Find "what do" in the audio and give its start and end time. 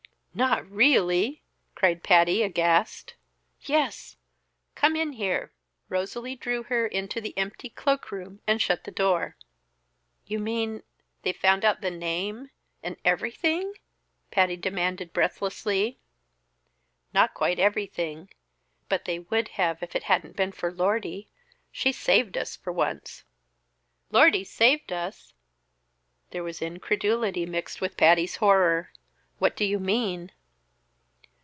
29.37-29.65